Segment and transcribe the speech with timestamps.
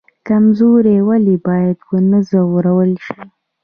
[0.27, 3.19] کمزوری ولې باید ونه ځورول شي؟